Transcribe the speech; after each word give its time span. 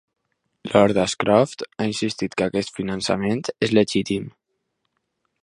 Lord 0.69 0.97
Ashcroft 1.03 1.61
ha 1.77 1.85
insistit 1.89 2.39
que 2.41 2.47
aquest 2.47 2.75
finançament 2.81 3.45
és 3.69 3.77
legítim. 3.81 4.27